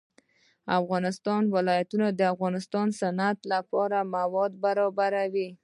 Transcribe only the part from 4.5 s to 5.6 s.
برابروي.